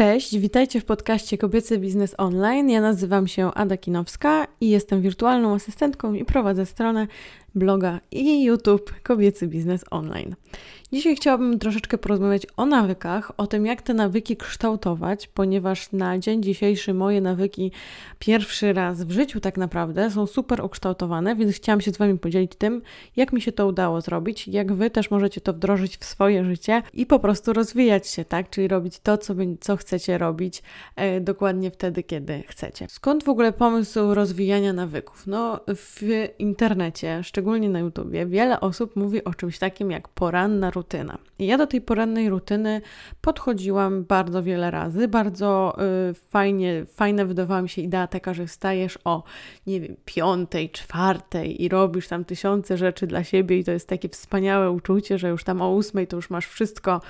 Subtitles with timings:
[0.00, 2.70] Cześć, witajcie w podcaście Kobiecy Biznes Online.
[2.70, 7.06] Ja nazywam się Ada Kinowska i jestem wirtualną asystentką i prowadzę stronę
[7.54, 10.34] bloga i YouTube Kobiecy Biznes Online.
[10.92, 16.42] Dzisiaj chciałabym troszeczkę porozmawiać o nawykach, o tym, jak te nawyki kształtować, ponieważ na dzień
[16.42, 17.72] dzisiejszy moje nawyki
[18.18, 22.54] pierwszy raz w życiu tak naprawdę są super ukształtowane, więc chciałam się z Wami podzielić
[22.54, 22.82] tym,
[23.16, 26.82] jak mi się to udało zrobić, jak Wy też możecie to wdrożyć w swoje życie
[26.92, 28.50] i po prostu rozwijać się, tak?
[28.50, 30.62] Czyli robić to, co, co chcecie robić
[30.96, 32.86] e, dokładnie wtedy, kiedy chcecie.
[32.88, 35.26] Skąd w ogóle pomysł rozwijania nawyków?
[35.26, 36.02] No, w
[36.38, 41.18] internecie, szczególnie na YouTubie, wiele osób mówi o czymś takim jak poranna rutyna.
[41.38, 42.80] I ja do tej porannej rutyny
[43.20, 45.08] podchodziłam bardzo wiele razy.
[45.08, 45.76] Bardzo
[46.10, 49.22] y, fajnie, fajna wydawała mi się idea taka, że wstajesz o,
[49.66, 54.08] nie wiem, piątej, czwartej i robisz tam tysiące rzeczy dla siebie i to jest takie
[54.08, 57.00] wspaniałe uczucie, że już tam o ósmej to już masz wszystko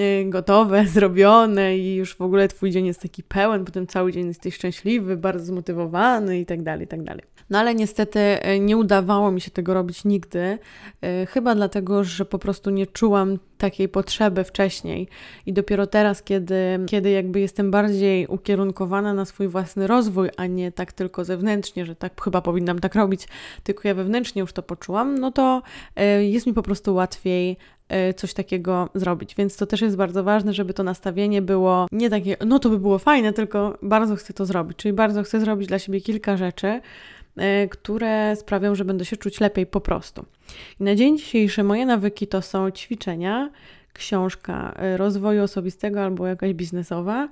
[0.00, 4.26] y, gotowe, zrobione i już w ogóle twój dzień jest taki pełen, potem cały dzień
[4.26, 7.35] jesteś szczęśliwy, bardzo zmotywowany i tak dalej, i tak dalej.
[7.50, 10.58] No ale niestety e, nie udawało mi się tego robić nigdy,
[11.02, 15.08] e, chyba dlatego, że po prostu nie czułam takiej potrzeby wcześniej
[15.46, 20.72] i dopiero teraz, kiedy, kiedy jakby jestem bardziej ukierunkowana na swój własny rozwój, a nie
[20.72, 23.28] tak tylko zewnętrznie, że tak chyba powinnam tak robić,
[23.62, 25.62] tylko ja wewnętrznie już to poczułam, no to
[25.96, 27.56] e, jest mi po prostu łatwiej
[28.16, 29.34] coś takiego zrobić.
[29.34, 32.78] Więc to też jest bardzo ważne, żeby to nastawienie było nie takie, no to by
[32.78, 34.76] było fajne, tylko bardzo chcę to zrobić.
[34.78, 36.80] Czyli bardzo chcę zrobić dla siebie kilka rzeczy,
[37.70, 40.24] które sprawią, że będę się czuć lepiej po prostu.
[40.80, 43.50] I na dzień dzisiejszy moje nawyki to są ćwiczenia,
[43.92, 47.28] książka e, rozwoju osobistego albo jakaś biznesowa,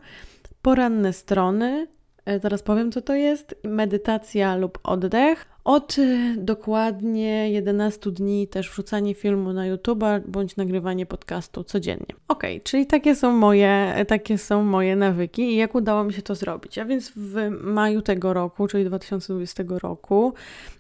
[0.63, 1.87] poranne strony,
[2.25, 8.71] e, teraz powiem co to jest, medytacja lub oddech, od y, dokładnie 11 dni też
[8.71, 12.07] wrzucanie filmu na YouTube bądź nagrywanie podcastu codziennie.
[12.29, 16.35] Ok, czyli takie są moje, takie są moje nawyki i jak udało mi się to
[16.35, 16.79] zrobić.
[16.79, 20.35] A więc w maju tego roku, czyli 2020 roku,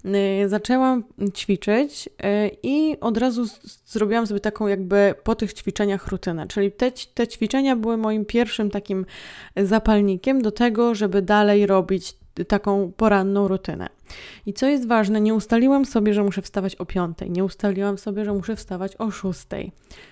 [0.04, 1.04] yy, zaczęłam
[1.34, 3.44] ćwiczyć yy, i od razu
[3.86, 6.46] zrobiłam sobie taką jakby po tych ćwiczeniach rutynę.
[6.46, 9.06] Czyli te, te ćwiczenia były moim pierwszym takim
[9.56, 13.88] zapalnikiem do tego, żeby dalej robić taką poranną rutynę.
[14.46, 18.24] I co jest ważne, nie ustaliłam sobie, że muszę wstawać o 5, nie ustaliłam sobie,
[18.24, 19.40] że muszę wstawać o 6,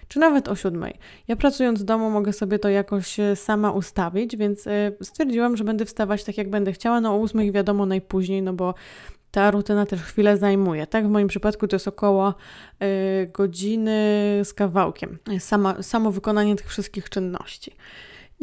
[0.08, 0.84] czy nawet o 7.
[1.28, 5.64] Ja pracując w domu mogę sobie to jakoś e, sama ustawić, więc e, stwierdziłam, że
[5.64, 7.00] będę wstawać tak, jak będę chciała.
[7.00, 8.74] No o 8 wiadomo najpóźniej, no bo
[9.30, 10.86] ta rutyna też chwilę zajmuje.
[10.86, 12.34] Tak, w moim przypadku to jest około
[12.82, 14.00] y, godziny
[14.44, 15.18] z kawałkiem.
[15.38, 17.72] Sama, samo wykonanie tych wszystkich czynności.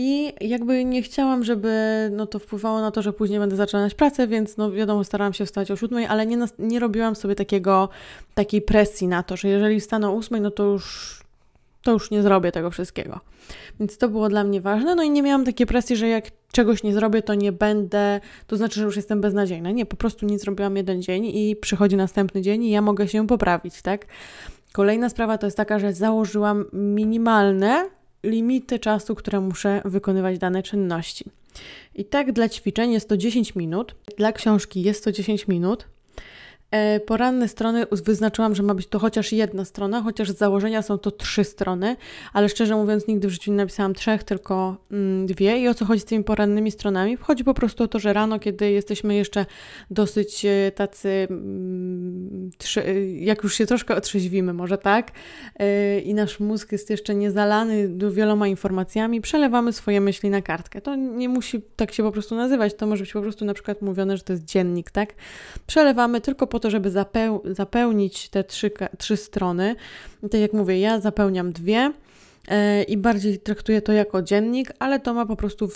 [0.01, 1.71] I jakby nie chciałam, żeby
[2.11, 5.45] no, to wpływało na to, że później będę zaczynać pracę, więc no wiadomo, starałam się
[5.45, 7.89] wstać o siódmej, ale nie, nie robiłam sobie takiego,
[8.33, 11.19] takiej presji na to, że jeżeli wstanę o ósmej, no to już,
[11.83, 13.19] to już nie zrobię tego wszystkiego.
[13.79, 14.95] Więc to było dla mnie ważne.
[14.95, 18.57] No i nie miałam takiej presji, że jak czegoś nie zrobię, to nie będę, to
[18.57, 19.71] znaczy, że już jestem beznadziejna.
[19.71, 23.27] Nie, po prostu nie zrobiłam jeden dzień i przychodzi następny dzień i ja mogę się
[23.27, 24.05] poprawić, tak?
[24.73, 31.25] Kolejna sprawa to jest taka, że założyłam minimalne limity czasu, które muszę wykonywać dane czynności.
[31.95, 35.87] I tak dla ćwiczeń jest to 10 minut, dla książki jest to 10 minut,
[37.05, 41.11] poranne strony wyznaczyłam, że ma być to chociaż jedna strona, chociaż z założenia są to
[41.11, 41.95] trzy strony,
[42.33, 45.59] ale szczerze mówiąc nigdy w życiu nie napisałam trzech, tylko mm, dwie.
[45.59, 47.15] I o co chodzi z tymi porannymi stronami?
[47.15, 49.45] Chodzi po prostu o to, że rano, kiedy jesteśmy jeszcze
[49.91, 55.11] dosyć e, tacy, mm, e, jak już się troszkę otrzeźwimy, może tak,
[56.03, 60.81] i nasz mózg jest jeszcze niezalany wieloma informacjami, przelewamy swoje myśli na kartkę.
[60.81, 63.81] To nie musi tak się po prostu nazywać, to może być po prostu na przykład
[63.81, 65.13] mówione, że to jest dziennik, tak?
[65.67, 69.75] Przelewamy tylko po to, żeby zapeł zapełnić te trzy, trzy strony.
[70.31, 71.93] Tak jak mówię, ja zapełniam dwie
[72.47, 75.69] e, i bardziej traktuję to jako dziennik, ale to ma po prostu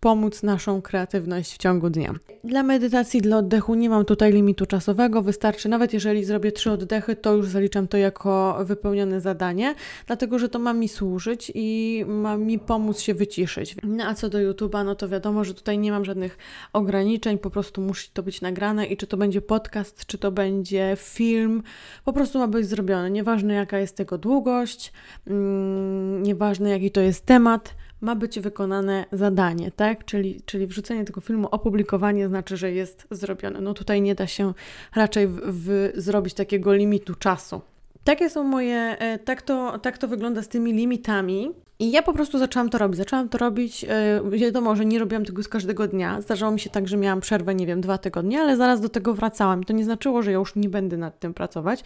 [0.00, 2.14] wspomóc naszą kreatywność w ciągu dnia.
[2.44, 7.16] Dla medytacji, dla oddechu nie mam tutaj limitu czasowego, wystarczy nawet jeżeli zrobię trzy oddechy,
[7.16, 9.74] to już zaliczam to jako wypełnione zadanie,
[10.06, 13.76] dlatego że to ma mi służyć i ma mi pomóc się wyciszyć.
[13.82, 16.38] No a co do YouTube'a, no to wiadomo, że tutaj nie mam żadnych
[16.72, 20.96] ograniczeń, po prostu musi to być nagrane i czy to będzie podcast, czy to będzie
[20.98, 21.62] film,
[22.04, 23.10] po prostu ma być zrobione.
[23.10, 24.92] Nieważne jaka jest tego długość,
[25.26, 30.04] mm, nieważne jaki to jest temat, ma być wykonane zadanie, tak?
[30.04, 33.60] Czyli, czyli wrzucenie tego filmu, opublikowanie znaczy, że jest zrobione.
[33.60, 34.54] No tutaj nie da się
[34.94, 37.60] raczej w, w zrobić takiego limitu czasu.
[38.04, 41.50] takie są moje, e, tak to, tak to wygląda z tymi limitami.
[41.80, 42.98] I ja po prostu zaczęłam to robić.
[42.98, 46.20] Zaczęłam to robić, yy, wiadomo, że nie robiłam tego z każdego dnia.
[46.20, 49.14] Zdarzało mi się tak, że miałam przerwę, nie wiem, dwa tygodnie, ale zaraz do tego
[49.14, 49.64] wracałam.
[49.64, 51.84] To nie znaczyło, że ja już nie będę nad tym pracować,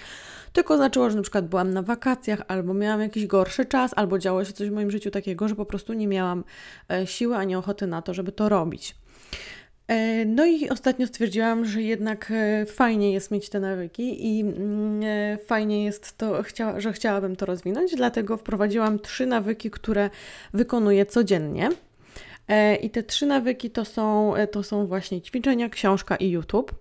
[0.52, 4.44] tylko znaczyło, że na przykład byłam na wakacjach, albo miałam jakiś gorszy czas, albo działo
[4.44, 6.44] się coś w moim życiu takiego, że po prostu nie miałam
[6.90, 8.94] e, siły ani ochoty na to, żeby to robić.
[9.88, 15.02] E, no i ostatnio stwierdziłam, że jednak e, fajnie jest mieć te nawyki i mm,
[15.02, 16.42] e, fajnie jest to,
[16.76, 20.10] że chciałabym to rozwinąć, dlatego wprowadziłam trzy nawyki, które
[20.54, 21.68] wykonuję codziennie.
[22.82, 26.74] I te trzy nawyki to są, to są właśnie ćwiczenia, książka i YouTube.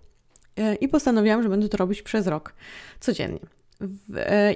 [0.80, 2.54] I postanowiłam, że będę to robić przez rok,
[3.00, 3.38] codziennie.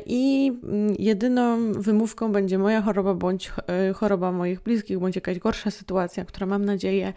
[0.07, 3.53] I mm, jedyną wymówką będzie moja choroba, bądź
[3.95, 7.13] choroba moich bliskich, bądź jakaś gorsza sytuacja, która mam nadzieję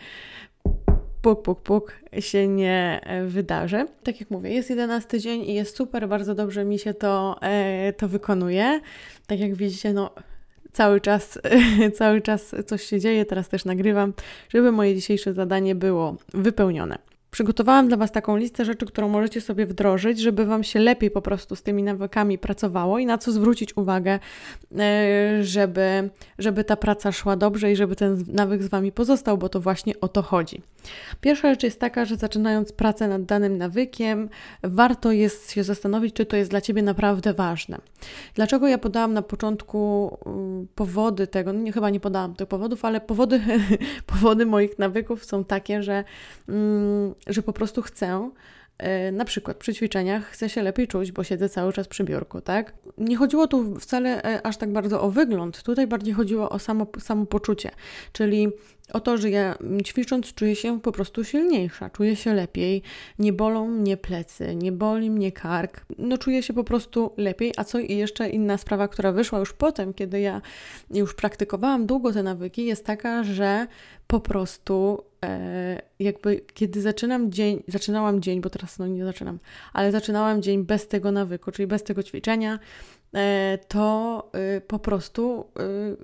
[1.21, 3.85] puk, puk, puk się nie e, wydarzy.
[4.03, 7.93] Tak jak mówię, jest 11 dzień i jest super, bardzo dobrze mi się to, e,
[7.93, 8.81] to wykonuje.
[9.27, 10.11] Tak jak widzicie, no
[10.71, 11.39] cały czas,
[11.97, 14.13] cały czas coś się dzieje, teraz też nagrywam,
[14.49, 17.10] żeby moje dzisiejsze zadanie było wypełnione.
[17.31, 21.21] Przygotowałam dla Was taką listę rzeczy, którą możecie sobie wdrożyć, żeby Wam się lepiej po
[21.21, 24.19] prostu z tymi nawykami pracowało i na co zwrócić uwagę,
[24.79, 29.49] e, żeby, żeby ta praca szła dobrze i żeby ten nawyk z Wami pozostał, bo
[29.49, 30.61] to właśnie o to chodzi.
[31.21, 34.29] Pierwsza rzecz jest taka, że zaczynając pracę nad danym nawykiem,
[34.63, 37.77] warto jest się zastanowić, czy to jest dla Ciebie naprawdę ważne.
[38.35, 42.85] Dlaczego ja podałam na początku mm, powody tego, no nie, chyba nie podałam tych powodów,
[42.85, 43.41] ale powody,
[44.13, 46.03] powody moich nawyków są takie, że
[46.49, 48.31] mm, że po prostu chcę
[48.77, 52.41] e, na przykład przy ćwiczeniach chcę się lepiej czuć, bo siedzę cały czas przy biurku,
[52.41, 52.73] tak?
[52.97, 56.87] Nie chodziło tu wcale e, aż tak bardzo o wygląd, tutaj bardziej chodziło o samo,
[56.99, 57.71] samopoczucie,
[58.13, 58.47] czyli
[58.93, 62.81] o to, że ja ćwicząc czuję się po prostu silniejsza, czuję się lepiej,
[63.19, 67.63] nie bolą mnie plecy, nie boli mnie kark, no czuję się po prostu lepiej, a
[67.63, 70.41] co i jeszcze inna sprawa, która wyszła już potem, kiedy ja
[70.91, 73.67] już praktykowałam długo te nawyki, jest taka, że
[74.07, 79.39] po prostu e, jakby kiedy zaczynam dzień, zaczynałam dzień, bo teraz no nie zaczynam,
[79.73, 82.59] ale zaczynałam dzień bez tego nawyku, czyli bez tego ćwiczenia,
[83.67, 85.45] to y, po prostu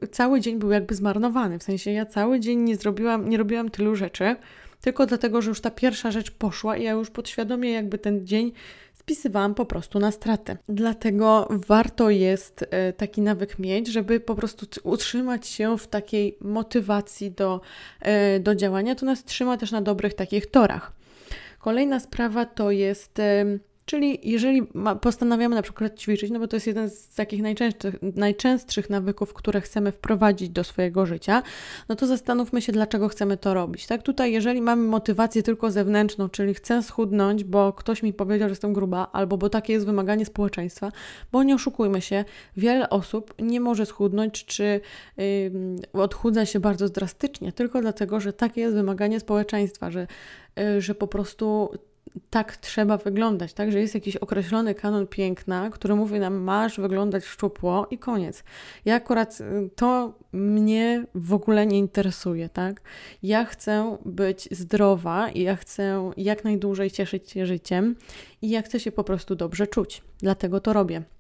[0.04, 1.60] y, cały dzień był jakby zmarnowany.
[1.60, 4.36] W sensie ja cały dzień nie zrobiłam, nie robiłam tylu rzeczy,
[4.82, 8.52] tylko dlatego, że już ta pierwsza rzecz poszła i ja już podświadomie jakby ten dzień
[8.94, 10.58] spisywałam po prostu na stratę.
[10.70, 17.32] Dlatego warto jest e, taki nawyk mieć, żeby po prostu utrzymać się w takiej motywacji
[17.32, 17.62] do,
[18.02, 18.96] e, do działania.
[18.96, 20.92] To nas trzyma też na dobrych takich torach.
[21.60, 23.22] Kolejna sprawa to jest
[23.88, 24.62] Czyli jeżeli
[25.02, 29.62] postanawiamy na przykład ćwiczyć, no bo to jest jeden z takich najczęstszych, najczęstszych nawyków, które
[29.62, 31.44] chcemy wprowadzić do swojego życia,
[31.90, 33.88] no to zastanówmy się, dlaczego chcemy to robić.
[33.88, 38.52] Tak tutaj, jeżeli mamy motywację tylko zewnętrzną, czyli chcę schudnąć, bo ktoś mi powiedział, że
[38.52, 40.92] jestem gruba, albo bo takie jest wymaganie społeczeństwa,
[41.32, 42.26] bo nie oszukujmy się,
[42.58, 44.82] wiele osób nie może schudnąć, czy
[45.18, 45.52] yy,
[45.94, 50.08] odchudza się bardzo drastycznie, tylko dlatego, że takie jest wymaganie społeczeństwa, że,
[50.56, 51.70] yy, że po prostu
[52.30, 53.72] tak trzeba wyglądać, tak?
[53.72, 58.44] Że jest jakiś określony kanon piękna, który mówi nam, masz wyglądać szczupło i koniec.
[58.86, 62.82] Ja akurat y, to mnie w ogóle nie interesuje, tak?
[63.24, 67.96] Ja chcę być zdrowa i ja chcę jak najdłużej cieszyć się życiem
[68.42, 70.02] i ja chcę się po prostu dobrze czuć.
[70.20, 71.17] Dlatego to robię.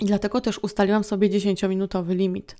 [0.00, 2.56] I dlatego też ustaliłam sobie 10-minutowy limit,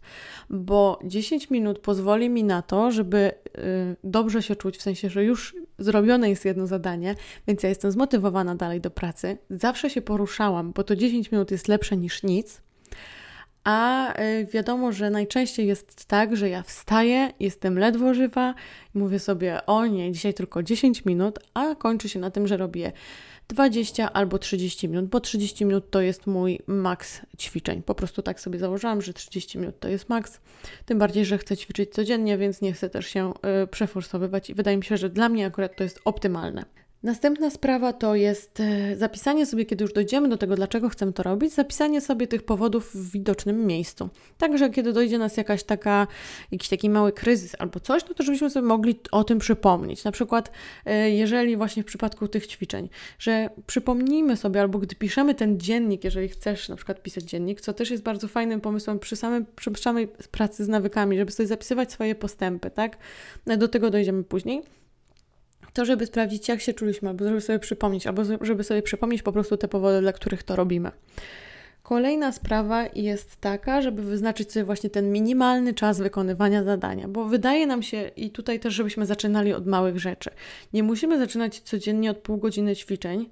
[0.50, 5.24] bo 10 minut pozwoli mi na to, żeby y, dobrze się czuć, w sensie, że
[5.24, 7.14] już zrobione jest jedno zadanie,
[7.46, 9.38] więc ja jestem zmotywowana dalej do pracy.
[9.50, 12.62] Zawsze się poruszałam, bo to 10 minut jest lepsze niż nic.
[13.64, 18.54] A y, wiadomo, że najczęściej jest tak, że ja wstaję, jestem ledwo żywa
[18.94, 22.56] i mówię sobie: O nie, dzisiaj tylko 10 minut, a kończy się na tym, że
[22.56, 22.92] robię
[23.48, 27.82] 20 albo 30 minut, bo 30 minut to jest mój maks ćwiczeń.
[27.82, 30.40] Po prostu tak sobie założyłam, że 30 minut to jest maks.
[30.86, 33.32] Tym bardziej, że chcę ćwiczyć codziennie, więc nie chcę też się
[33.64, 36.64] y, przeforsowywać i wydaje mi się, że dla mnie akurat to jest optymalne.
[37.02, 41.22] Następna sprawa to jest e, zapisanie sobie, kiedy już dojdziemy do tego, dlaczego chcemy to
[41.22, 44.08] robić, zapisanie sobie tych powodów w widocznym miejscu.
[44.38, 46.06] Także kiedy dojdzie nas jakaś taka,
[46.52, 50.04] jakiś taki mały kryzys albo coś, no to żebyśmy sobie mogli o tym przypomnieć.
[50.04, 50.50] Na przykład,
[50.86, 52.88] e, jeżeli właśnie w przypadku tych ćwiczeń,
[53.18, 57.72] że przypomnijmy sobie, albo gdy piszemy ten dziennik, jeżeli chcesz na przykład pisać dziennik, co
[57.72, 61.92] też jest bardzo fajnym pomysłem przy, samym, przy samej pracy z nawykami, żeby sobie zapisywać
[61.92, 62.96] swoje postępy, tak?
[63.46, 64.79] Do tego dojdziemy później
[65.72, 69.32] to, żeby sprawdzić, jak się czuliśmy, albo żeby sobie przypomnieć, albo żeby sobie przypomnieć po
[69.32, 70.90] prostu te powody, dla których to robimy.
[71.82, 77.66] Kolejna sprawa jest taka, żeby wyznaczyć sobie właśnie ten minimalny czas wykonywania zadania, bo wydaje
[77.66, 80.30] nam się, i tutaj też, żebyśmy zaczynali od małych rzeczy.
[80.72, 83.30] Nie musimy zaczynać codziennie od pół godziny ćwiczeń,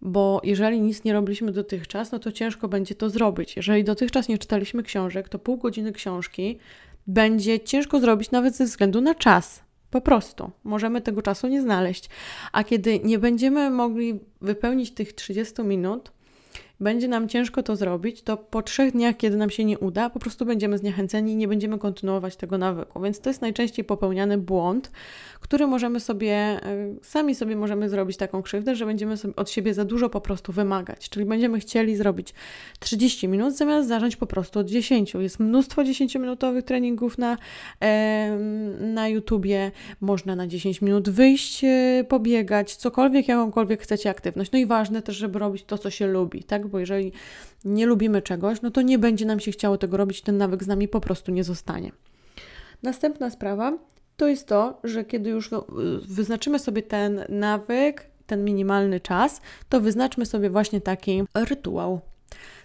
[0.00, 3.56] bo jeżeli nic nie robiliśmy dotychczas, no to ciężko będzie to zrobić.
[3.56, 6.58] Jeżeli dotychczas nie czytaliśmy książek, to pół godziny książki
[7.06, 9.61] będzie ciężko zrobić nawet ze względu na czas.
[9.92, 12.08] Po prostu możemy tego czasu nie znaleźć.
[12.52, 16.12] A kiedy nie będziemy mogli wypełnić tych 30 minut,
[16.82, 20.18] będzie nam ciężko to zrobić, to po trzech dniach, kiedy nam się nie uda, po
[20.18, 23.00] prostu będziemy zniechęceni i nie będziemy kontynuować tego nawyku.
[23.00, 24.90] Więc to jest najczęściej popełniany błąd,
[25.40, 26.60] który możemy sobie, e,
[27.02, 31.08] sami sobie możemy zrobić taką krzywdę, że będziemy od siebie za dużo po prostu wymagać.
[31.08, 32.34] Czyli będziemy chcieli zrobić
[32.80, 35.14] 30 minut, zamiast zacząć po prostu od 10.
[35.14, 37.36] Jest mnóstwo 10-minutowych treningów na,
[38.80, 39.70] na YouTubie,
[40.00, 44.52] można na 10 minut wyjść, e, pobiegać, cokolwiek, jakąkolwiek chcecie aktywność.
[44.52, 46.71] No i ważne też, żeby robić to, co się lubi, tak?
[46.72, 47.12] Bo jeżeli
[47.64, 50.66] nie lubimy czegoś, no to nie będzie nam się chciało tego robić, ten nawyk z
[50.66, 51.92] nami po prostu nie zostanie.
[52.82, 53.78] Następna sprawa
[54.16, 55.50] to jest to, że kiedy już
[56.08, 62.00] wyznaczymy sobie ten nawyk, ten minimalny czas, to wyznaczmy sobie właśnie taki rytuał.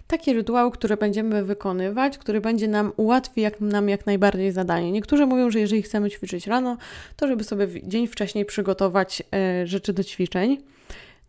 [0.06, 4.92] Taki rytuał, który będziemy wykonywać, który będzie nam ułatwi jak, nam jak najbardziej zadanie.
[4.92, 6.76] Niektórzy mówią, że jeżeli chcemy ćwiczyć rano,
[7.16, 10.58] to żeby sobie dzień wcześniej przygotować e, rzeczy do ćwiczeń.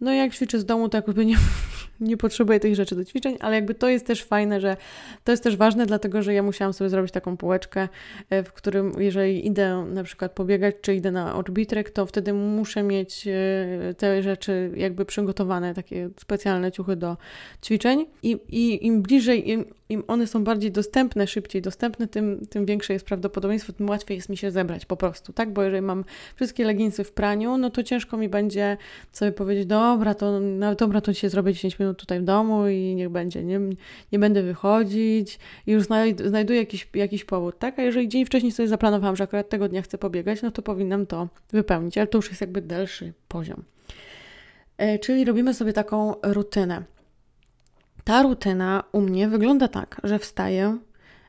[0.02, 1.36] No jak ćwiczę z domu, to jakby nie,
[2.02, 4.78] nie potrzebuję tych rzeczy do ćwiczeń, ale jakby to jest też fajne, że
[5.24, 7.88] to jest też ważne, dlatego że ja musiałam sobie zrobić taką półeczkę,
[8.30, 12.84] e, w którym jeżeli idę na przykład pobiegać, czy idę na orbitrek, to wtedy muszę
[12.84, 17.18] mieć e, te rzeczy jakby przygotowane, takie specjalne ciuchy do
[17.64, 22.66] ćwiczeń i, i im bliżej, im, im one są bardziej dostępne, szybciej dostępne, tym, tym
[22.66, 25.54] większe jest prawdopodobieństwo, tym łatwiej jest mi się zebrać po prostu, tak?
[25.54, 26.04] Bo jeżeli mam
[26.36, 28.78] wszystkie leginsy w praniu, no to ciężko mi będzie
[29.12, 32.96] sobie powiedzieć, dobra, to, no, dobra, to dzisiaj zrobię 10 minut tutaj w domu i
[32.96, 33.60] niech będzie, nie,
[34.12, 35.84] nie będę wychodzić i już
[36.26, 37.80] znajduję jakiś, jakiś powód, tak?
[37.80, 41.06] A jeżeli dzień wcześniej sobie zaplanowałam, że akurat tego dnia chcę pobiegać, no to powinnam
[41.06, 43.64] to wypełnić, ale to już jest jakby dalszy poziom.
[44.78, 46.84] E, czyli robimy sobie taką rutynę.
[48.04, 50.78] Ta rutyna u mnie wygląda tak, że wstaję,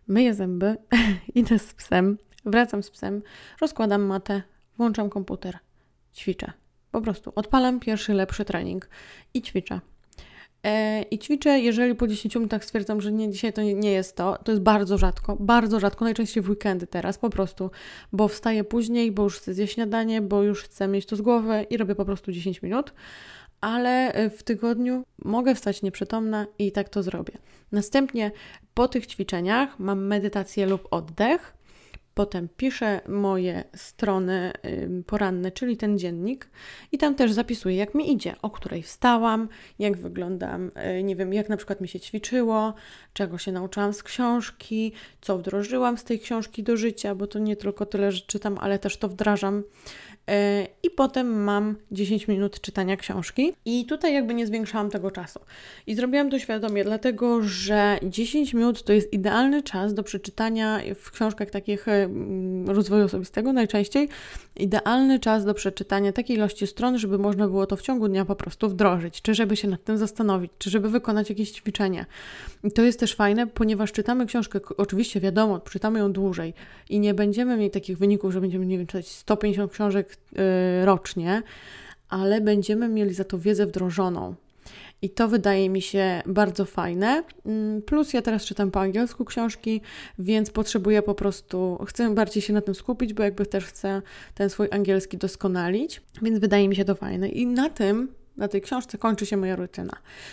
[0.09, 0.77] myję zęby,
[1.35, 3.23] idę z psem, wracam z psem,
[3.61, 4.43] rozkładam matę,
[4.77, 5.59] włączam komputer,
[6.15, 6.53] ćwiczę.
[6.91, 8.89] Po prostu odpalam pierwszy lepszy trening
[9.35, 9.81] i ćwiczę.
[10.65, 14.39] E, I ćwiczę, jeżeli po 10 minutach stwierdzam, że nie, dzisiaj to nie jest to,
[14.45, 17.71] to jest bardzo rzadko, bardzo rzadko, najczęściej w weekendy teraz po prostu,
[18.13, 21.67] bo wstaję później, bo już chcę zjeść śniadanie, bo już chcę mieć to z głowy
[21.71, 22.93] i robię po prostu 10 minut
[23.61, 27.33] ale e, w tygodniu mogę wstać nieprzytomna i tak to zrobię.
[27.73, 28.33] Następnie
[28.75, 31.60] po tych ćwiczeniach mam medytację lub oddech.
[32.21, 34.53] Potem piszę moje strony
[35.07, 36.49] poranne, czyli ten dziennik,
[36.93, 39.49] i tam też zapisuję, jak mi idzie, o której wstałam,
[39.79, 42.75] jak wyglądam, e, nie wiem, jak na przykład mi się ćwiczyło,
[43.13, 47.57] czego się nauczyłam z książki, co wdrożyłam z tej książki do życia, bo to nie
[47.57, 49.63] tylko tyle, że czytam, ale też to wdrażam.
[50.29, 55.41] E, I potem mam 10 minut czytania książki, i tutaj jakby nie zwiększałam tego czasu.
[55.87, 61.11] I zrobiłam to świadomie, dlatego że 10 minut to jest idealny czas do przeczytania w
[61.11, 64.09] książkach takich mm, rozwoju osobistego najczęściej.
[64.57, 68.37] Idealny czas do przeczytania takiej ilości stron, żeby można było to w ciągu dnia po
[68.37, 72.07] prostu wdrożyć, czy żeby się nad tym zastanowić, czy żeby wykonać jakieś ćwiczenie.
[72.65, 76.55] I to jest też fajne, ponieważ czytamy książkę, oczywiście wiadomo, czytamy ją dłużej
[76.89, 81.43] i nie będziemy mieli takich wyników, że będziemy, nie wiem, czytać 150 książek Y, rocznie,
[82.09, 84.35] ale będziemy mieli za to wiedzę wdrożoną.
[85.03, 87.23] I to wydaje mi się bardzo fajne.
[87.47, 89.81] Mm, plus ja teraz czytam po angielsku książki,
[90.19, 94.03] więc potrzebuję po prostu, chcę bardziej się na tym skupić, bo jakby też chcę
[94.35, 97.29] ten swój angielski doskonalić, więc wydaje mi się to fajne.
[97.29, 99.93] I na tym na tej książce kończy się moja rutyna.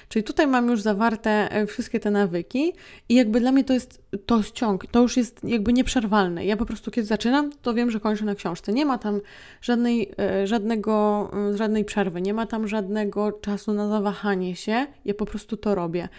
[0.09, 2.73] Czyli tutaj mam już zawarte e, wszystkie te nawyki
[3.09, 6.45] i jakby dla mnie to jest to ciąg, to już jest jakby nieprzerwalne.
[6.45, 8.73] Ja po prostu kiedy zaczynam, to wiem, że kończę na książce.
[8.73, 9.21] Nie ma tam
[9.61, 14.87] żadnej, e, żadnego, mm, żadnej przerwy, nie ma tam żadnego czasu na zawahanie się.
[15.05, 16.09] Ja po prostu to robię.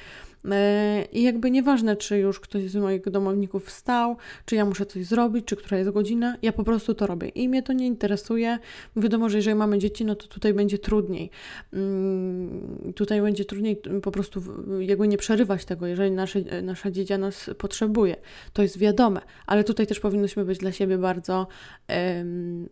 [0.45, 5.07] E, I jakby nieważne, czy już ktoś z moich domowników wstał, czy ja muszę coś
[5.07, 7.29] zrobić, czy która jest godzina, ja po prostu to robię.
[7.29, 8.59] I mnie to nie interesuje.
[8.97, 11.31] Wiadomo, że jeżeli mamy dzieci, no to tutaj będzie trudniej.
[11.73, 14.43] Mm, tutaj będzie trudniej po prostu
[14.81, 18.17] jakby nie przerywać tego, jeżeli nasze, nasza dziedzia nas potrzebuje.
[18.53, 21.47] To jest wiadome, ale tutaj też powinniśmy być dla siebie bardzo,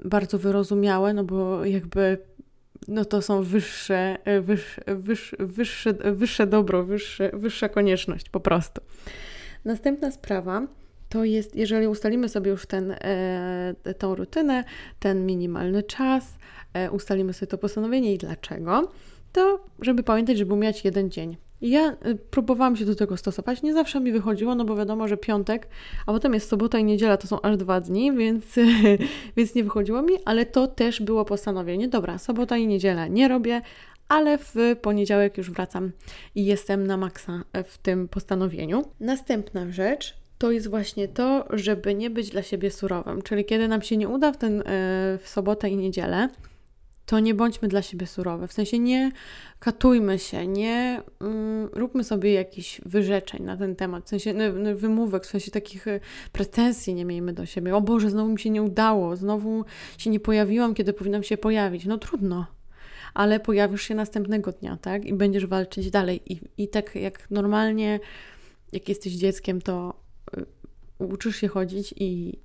[0.05, 2.19] bardzo wyrozumiałe, no bo jakby
[2.89, 8.81] no to są wyższe, wyższe, wyższe, wyższe, wyższe dobro, wyższe, wyższa konieczność po prostu.
[9.65, 10.67] Następna sprawa
[11.09, 14.65] to jest, jeżeli ustalimy sobie już ten, e, tą rutynę,
[15.01, 16.39] ten minimalny czas,
[16.75, 18.93] e, ustalimy sobie to postanowienie i dlaczego,
[19.33, 21.37] to żeby pamiętać, żeby umieć jeden dzień.
[21.61, 23.63] Ja y, próbowałam się do tego stosować.
[23.63, 25.69] Nie zawsze mi wychodziło, no bo wiadomo, że piątek,
[26.07, 28.45] a potem jest sobota i niedziela, to są aż dwa dni, więc,
[29.37, 31.89] więc nie wychodziło mi, ale to też było postanowienie.
[31.89, 33.63] Dobra, sobota i niedziela nie robię,
[34.09, 35.93] ale w poniedziałek już wracam
[36.35, 38.85] i jestem na maksa w tym postanowieniu.
[39.01, 43.23] Następna rzecz to jest właśnie to, żeby nie być dla siebie surowym.
[43.23, 44.65] Czyli kiedy nam się nie uda w, ten, e,
[45.23, 46.29] w sobotę i niedzielę,
[47.07, 48.49] to nie bądźmy dla siebie surowe.
[48.49, 49.13] W sensie nie
[49.59, 54.77] katujmy się, nie mm, róbmy sobie jakichś wyrzeczeń na ten temat, w sensie no, no,
[54.77, 56.01] wymówek, w sensie takich e,
[56.33, 57.77] pretensji nie miejmy do siebie.
[57.77, 59.65] O Boże, znowu mi się nie udało, znowu
[59.99, 61.85] się nie pojawiłam, kiedy powinnam się pojawić.
[61.85, 62.47] No trudno,
[63.15, 65.05] ale pojawisz się następnego dnia, tak?
[65.05, 66.33] I będziesz walczyć dalej.
[66.33, 68.01] I, i tak jak normalnie,
[68.73, 70.01] jak jesteś dzieckiem, to
[70.39, 70.47] y,
[70.99, 72.39] uczysz się chodzić i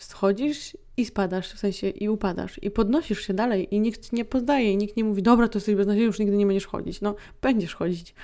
[0.00, 4.72] schodzisz i spadasz, w sensie i upadasz i podnosisz się dalej i nikt nie poddaje
[4.72, 7.00] i nikt nie mówi, dobra, to jesteś beznadziejny, już nigdy nie będziesz chodzić.
[7.00, 8.14] No, będziesz chodzić.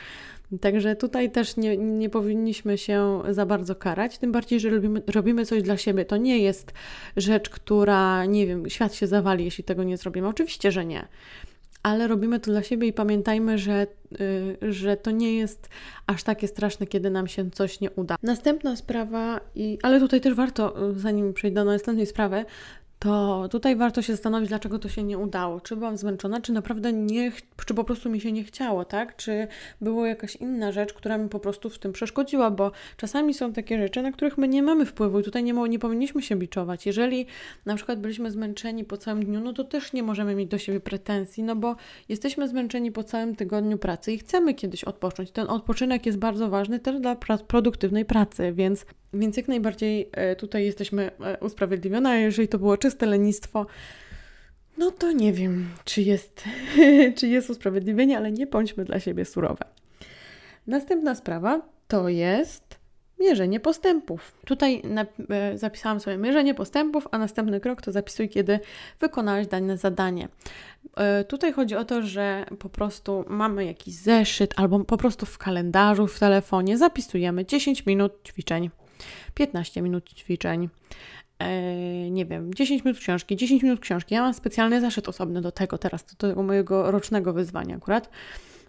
[0.60, 5.46] Także tutaj też nie, nie powinniśmy się za bardzo karać, tym bardziej, że robimy, robimy
[5.46, 6.04] coś dla siebie.
[6.04, 6.72] To nie jest
[7.16, 10.28] rzecz, która, nie wiem, świat się zawali, jeśli tego nie zrobimy.
[10.28, 11.08] Oczywiście, że nie
[11.82, 13.86] ale robimy to dla siebie i pamiętajmy, że,
[14.60, 15.68] yy, że to nie jest
[16.06, 18.16] aż takie straszne, kiedy nam się coś nie uda.
[18.22, 22.44] Następna sprawa, i, ale tutaj też warto, y, zanim przejdę do następnej sprawy,
[23.02, 25.60] to tutaj warto się zastanowić, dlaczego to się nie udało.
[25.60, 27.32] Czy byłam zmęczona, czy naprawdę nie,
[27.66, 29.16] czy po prostu mi się nie chciało, tak?
[29.16, 29.48] Czy
[29.80, 33.78] było jakaś inna rzecz, która mi po prostu w tym przeszkodziła, bo czasami są takie
[33.78, 36.86] rzeczy, na których my nie mamy wpływu i tutaj nie, nie powinniśmy się biczować.
[36.86, 37.26] Jeżeli
[37.66, 40.80] na przykład byliśmy zmęczeni po całym dniu, no to też nie możemy mieć do siebie
[40.80, 41.76] pretensji, no bo
[42.08, 45.30] jesteśmy zmęczeni po całym tygodniu pracy i chcemy kiedyś odpocząć.
[45.30, 47.16] Ten odpoczynek jest bardzo ważny też dla
[47.46, 52.76] produktywnej pracy, więc więc jak najbardziej e, tutaj jesteśmy e, usprawiedliwione, a jeżeli to było
[52.76, 53.66] czyste lenistwo,
[54.78, 56.44] no to nie wiem, czy jest,
[57.16, 59.64] czy jest usprawiedliwienie, ale nie bądźmy dla siebie surowe.
[60.66, 62.78] Następna sprawa to jest
[63.20, 64.32] mierzenie postępów.
[64.44, 64.82] Tutaj
[65.30, 68.60] e, zapisałam sobie mierzenie postępów, a następny krok to zapisuj, kiedy
[69.00, 70.28] wykonałeś dane zadanie.
[71.28, 76.06] Tutaj chodzi o to, że po prostu mamy jakiś zeszyt albo po prostu w kalendarzu,
[76.06, 78.70] w telefonie zapisujemy 10 minut ćwiczeń
[79.34, 80.68] 15 minut ćwiczeń,
[81.38, 84.14] e, nie wiem, 10 minut książki, 10 minut książki.
[84.14, 88.10] Ja mam specjalny zeszyt osobny do tego teraz, do tego mojego rocznego wyzwania akurat.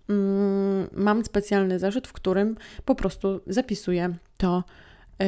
[0.09, 4.63] Mm, mam specjalny zeszyt, w którym po prostu zapisuję to,
[5.21, 5.25] e,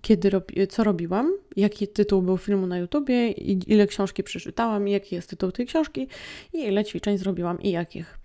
[0.00, 3.30] kiedy robi, co robiłam, jaki tytuł był filmu na YouTubie,
[3.66, 6.08] ile książki przeczytałam, jaki jest tytuł tej książki
[6.52, 8.23] i ile ćwiczeń zrobiłam i jakich.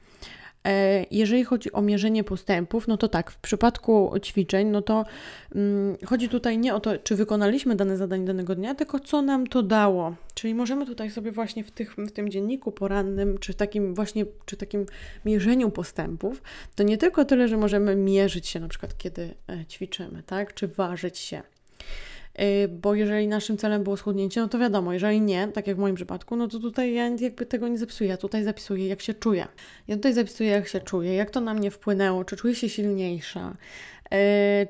[0.67, 5.05] E, jeżeli chodzi o mierzenie postępów, no to tak, w przypadku ćwiczeń, no to
[5.55, 9.47] um, chodzi tutaj nie o to, czy wykonaliśmy dane zadanie danego dnia, tylko co nam
[9.47, 10.15] to dało.
[10.33, 14.57] Czyli możemy tutaj sobie właśnie w, tych, w tym dzienniku porannym, czy takim właśnie, czy
[14.57, 14.85] takim
[15.25, 16.41] mierzeniu postępów,
[16.75, 20.67] to nie tylko tyle, że możemy mierzyć się na przykład, kiedy e, ćwiczymy, tak, czy
[20.67, 21.41] ważyć się.
[22.41, 25.79] Y, bo jeżeli naszym celem było schudnięcie, no to wiadomo, jeżeli nie, tak jak w
[25.79, 29.13] moim przypadku, no to tutaj ja jakby tego nie zapisuję, ja tutaj zapisuję jak się
[29.13, 29.47] czuję.
[29.87, 33.57] Ja tutaj zapisuję jak się czuję, jak to na mnie wpłynęło, czy czuję się silniejsza,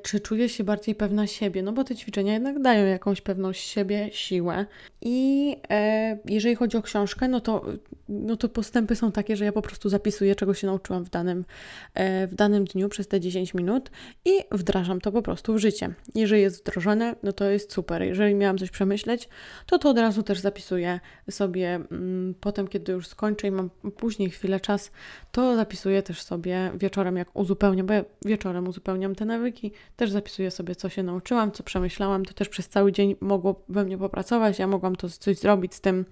[0.03, 4.09] czy czuję się bardziej pewna siebie, no bo te ćwiczenia jednak dają jakąś pewność siebie,
[4.11, 4.65] siłę.
[5.01, 7.65] I e, jeżeli chodzi o książkę, no to,
[8.09, 11.45] no to postępy są takie, że ja po prostu zapisuję, czego się nauczyłam w danym,
[11.93, 13.91] e, w danym dniu przez te 10 minut
[14.25, 15.93] i wdrażam to po prostu w życie.
[16.15, 18.01] Jeżeli jest wdrożone, no to jest super.
[18.01, 19.29] Jeżeli miałam coś przemyśleć,
[19.65, 20.99] to to od razu też zapisuję
[21.29, 24.91] sobie mm, potem, kiedy już skończę i mam później chwilę czas,
[25.31, 30.51] to zapisuję też sobie wieczorem, jak uzupełniam, bo ja wieczorem uzupełniam ten nawyki, też zapisuję
[30.51, 32.25] sobie, co się nauczyłam, co przemyślałam.
[32.25, 34.59] To też przez cały dzień mogło we mnie popracować.
[34.59, 36.05] Ja mogłam to coś zrobić z tym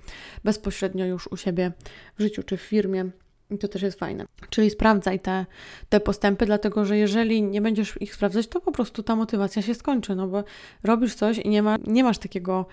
[0.44, 1.72] bezpośrednio już u siebie
[2.18, 3.12] w życiu czy w firmie.
[3.52, 4.26] I to też jest fajne.
[4.50, 5.46] Czyli sprawdzaj te,
[5.90, 9.76] te postępy, dlatego że jeżeli nie będziesz ich sprawdzać, to po prostu ta motywacja się
[9.76, 10.44] skończy, no bo
[10.84, 12.66] robisz coś i nie, ma, nie masz takiego,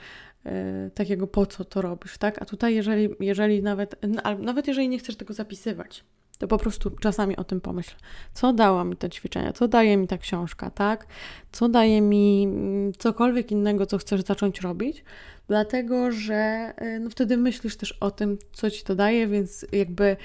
[0.44, 0.52] yy,
[0.94, 2.42] takiego po co to robisz, tak?
[2.42, 3.96] A tutaj jeżeli, jeżeli nawet,
[4.38, 6.04] nawet jeżeli nie chcesz tego zapisywać,
[6.44, 7.94] to po prostu czasami o tym pomyśl.
[8.34, 9.52] Co dała mi to ćwiczenie?
[9.52, 11.06] Co daje mi ta książka, tak?
[11.52, 15.04] Co daje mi mm, cokolwiek innego, co chcesz zacząć robić?
[15.48, 20.16] Dlatego, że y, no wtedy myślisz też o tym, co ci to daje, więc jakby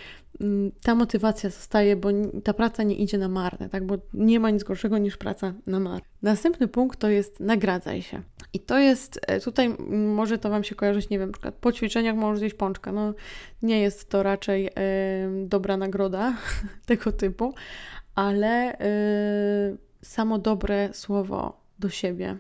[0.42, 2.10] mm, ta motywacja zostaje, bo
[2.44, 3.86] ta praca nie idzie na marne, tak?
[3.86, 6.08] Bo nie ma nic gorszego niż praca na marne.
[6.22, 8.22] Następny punkt to jest nagradzaj się.
[8.54, 12.16] I to jest, e, tutaj może to Wam się kojarzyć, nie wiem, przykład po ćwiczeniach
[12.16, 12.92] możesz zjeść pączka.
[12.92, 13.14] No
[13.62, 14.72] nie jest to raczej y,
[15.48, 16.38] dobra nagroda
[16.86, 17.54] tego typu,
[18.16, 22.38] ale y, samo dobre słowo do siebie.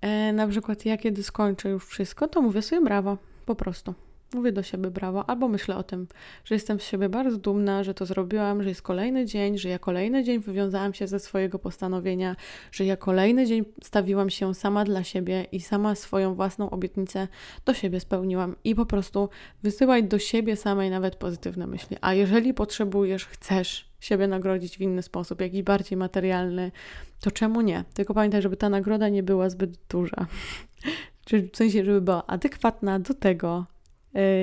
[0.00, 3.94] E, na przykład ja kiedy skończę już wszystko, to mówię sobie brawo, po prostu.
[4.34, 6.06] Mówię do siebie brawo, albo myślę o tym,
[6.44, 9.78] że jestem z siebie bardzo dumna, że to zrobiłam, że jest kolejny dzień, że ja
[9.78, 12.36] kolejny dzień wywiązałam się ze swojego postanowienia,
[12.72, 17.28] że ja kolejny dzień stawiłam się sama dla siebie i sama swoją własną obietnicę
[17.64, 18.56] do siebie spełniłam.
[18.64, 19.28] I po prostu
[19.62, 21.96] wysyłaj do siebie samej nawet pozytywne myśli.
[22.00, 26.72] A jeżeli potrzebujesz, chcesz siebie nagrodzić w inny sposób, jakiś bardziej materialny,
[27.20, 27.84] to czemu nie?
[27.94, 30.26] Tylko pamiętaj, żeby ta nagroda nie była zbyt duża.
[31.26, 33.66] Czyli w sensie, żeby była adekwatna do tego,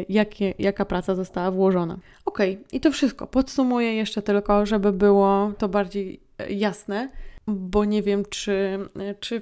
[0.10, 1.98] jakie, jaka praca została włożona.
[2.26, 2.40] Ok,
[2.72, 3.28] i to wszystko.
[3.28, 7.10] Podsumuję jeszcze tylko, żeby było to bardziej y, jasne,
[7.48, 8.80] bo nie wiem, czy,
[9.12, 9.42] y, czy,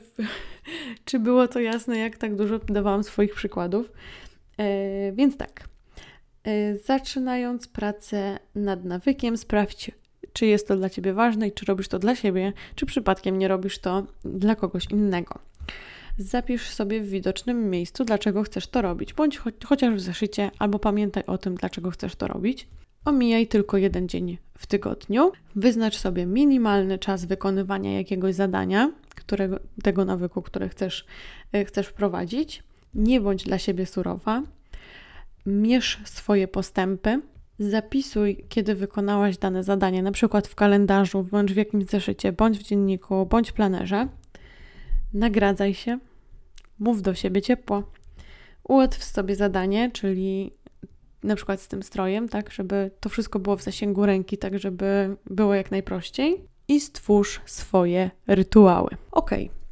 [1.06, 3.92] czy było to jasne, jak tak dużo dawałam swoich przykładów.
[5.14, 5.70] Więc tak.
[6.86, 9.92] Zaczynając pracę nad nawykiem, sprawdź,
[10.34, 13.48] czy jest to dla Ciebie ważne i czy robisz to dla siebie, czy przypadkiem nie
[13.48, 15.40] robisz to dla kogoś innego.
[16.18, 20.80] Zapisz sobie w widocznym miejscu, dlaczego chcesz to robić, bądź cho chociaż w zeszycie, albo
[20.80, 22.68] pamiętaj o tym, dlaczego chcesz to robić.
[23.06, 25.32] Omijaj tylko jeden dzień w tygodniu.
[25.56, 31.06] Wyznacz sobie minimalny czas wykonywania jakiegoś zadania, którego, tego nawyku, które chcesz,
[31.54, 32.64] e, chcesz wprowadzić.
[32.94, 34.44] Nie bądź dla siebie surowa.
[35.46, 37.22] Mierz swoje postępy.
[37.60, 42.64] Zapisuj, kiedy wykonałaś dane zadanie, na przykład w kalendarzu, bądź w jakimś zeszycie, bądź w
[42.64, 44.08] dzienniku, bądź planerze
[45.16, 46.00] nagradzaj się,
[46.80, 47.84] mów do siebie ciepło,
[48.64, 50.52] ułatw sobie zadanie, czyli
[51.24, 55.18] na przykład z tym strojem, tak, żeby to wszystko było w zasięgu ręki, tak, żeby
[55.26, 56.46] było jak najprościej.
[56.68, 58.90] I stwórz swoje rytuały.
[59.12, 59.32] Ok,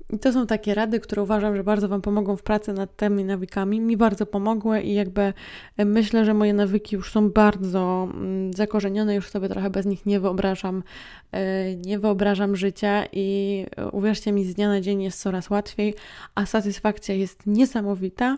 [0.09, 3.23] i to są takie rady, które uważam, że bardzo Wam pomogą w pracy nad tymi
[3.23, 3.81] nawykami.
[3.81, 5.33] Mi bardzo pomogły i jakby
[5.77, 10.05] e, myślę, że moje nawyki już są bardzo mm, zakorzenione, już sobie trochę bez nich
[10.05, 10.83] nie wyobrażam,
[11.31, 15.95] e, nie wyobrażam życia i e, uwierzcie mi, z dnia na dzień jest coraz łatwiej,
[16.35, 18.37] a satysfakcja jest niesamowita.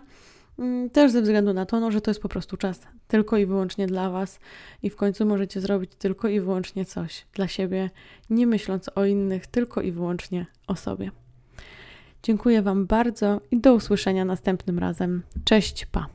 [0.60, 3.46] Mm, też ze względu na to, no, że to jest po prostu czas tylko i
[3.46, 4.40] wyłącznie dla Was
[4.84, 7.90] i w końcu możecie zrobić tylko i wyłącznie coś dla siebie,
[8.30, 11.12] nie myśląc o innych, tylko i wyłącznie o sobie.
[12.26, 15.24] Dziękuję Wam bardzo i do usłyszenia następnym razem.
[15.44, 16.15] Cześć, pa!